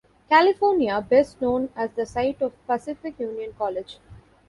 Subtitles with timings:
[0.29, 3.99] California, best known as the site of Pacific Union College.